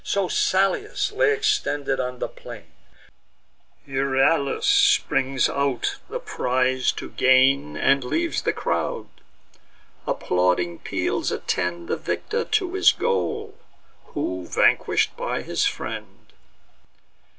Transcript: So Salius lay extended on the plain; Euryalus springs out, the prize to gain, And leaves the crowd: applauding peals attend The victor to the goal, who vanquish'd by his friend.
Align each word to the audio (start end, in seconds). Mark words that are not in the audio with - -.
So 0.03 0.27
Salius 0.29 1.11
lay 1.11 1.31
extended 1.31 1.99
on 1.99 2.17
the 2.17 2.27
plain; 2.27 2.71
Euryalus 3.87 4.65
springs 4.65 5.47
out, 5.47 5.97
the 6.09 6.17
prize 6.19 6.91
to 6.93 7.11
gain, 7.11 7.77
And 7.77 8.03
leaves 8.03 8.41
the 8.41 8.51
crowd: 8.51 9.05
applauding 10.07 10.79
peals 10.79 11.29
attend 11.31 11.87
The 11.87 11.97
victor 11.97 12.45
to 12.45 12.71
the 12.71 12.93
goal, 12.97 13.53
who 14.15 14.47
vanquish'd 14.47 15.15
by 15.15 15.43
his 15.43 15.65
friend. 15.67 16.33